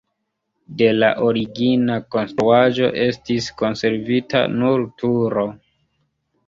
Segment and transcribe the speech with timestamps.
[0.79, 5.47] De la origina konstruaĵo estis konservita nur turo.